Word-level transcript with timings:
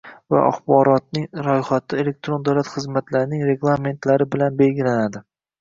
va 0.35 0.39
axborotning 0.43 1.27
ro‘yxati 1.47 2.01
elektron 2.05 2.47
davlat 2.49 2.71
xizmatlarining 2.77 3.47
reglamentlari 3.51 4.29
bilan 4.33 4.61
belgilanadi. 4.65 5.27